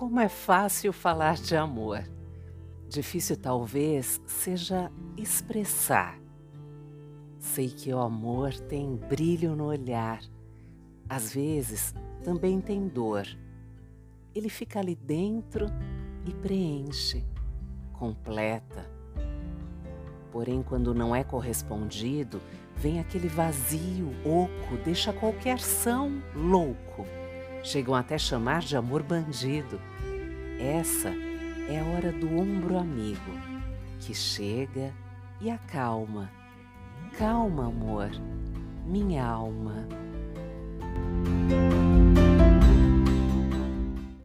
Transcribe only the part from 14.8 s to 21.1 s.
dentro e preenche, completa. Porém, quando